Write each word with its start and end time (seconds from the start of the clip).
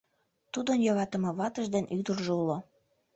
Тудын 0.53 0.79
йӧратыме 0.85 1.31
ватыж 1.39 1.67
ден 1.75 1.85
ӱдыржӧ 1.97 2.33
уло. 2.41 2.57